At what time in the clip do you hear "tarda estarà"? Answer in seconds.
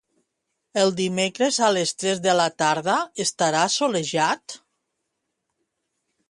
2.63-3.61